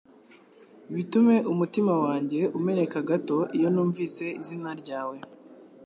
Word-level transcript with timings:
Bitume 0.93 1.35
umutima 1.51 1.93
wanjye 2.03 2.39
umeneka 2.57 2.97
gato 3.09 3.37
iyo 3.57 3.67
numvise 3.73 4.25
izina 4.41 4.71
ryawe 4.81 5.17